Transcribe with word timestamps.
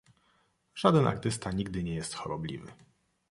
Żaden 0.75 1.07
artysta 1.07 1.51
nigdy 1.51 1.83
nie 1.83 1.95
jest 1.95 2.13
chorobliwy. 2.13 2.71